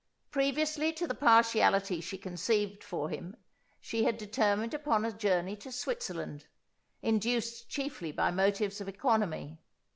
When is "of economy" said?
8.81-9.59